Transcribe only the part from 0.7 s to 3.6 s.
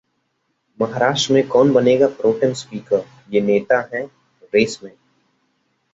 महाराष्ट्र में कौन बनेगा प्रोटेम स्पीकर? ये